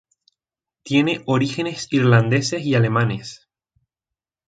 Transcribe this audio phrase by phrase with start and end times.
[0.81, 3.47] Tiene orígenes irlandeses y alemanes.